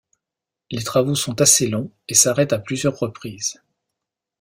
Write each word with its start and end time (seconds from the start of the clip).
Les 0.71 0.81
travaux 0.83 1.13
sont 1.13 1.41
assez 1.41 1.67
longs 1.67 1.91
et 2.07 2.15
s'arrêtent 2.15 2.53
à 2.53 2.57
plusieurs 2.57 2.97
reprises. 2.97 3.61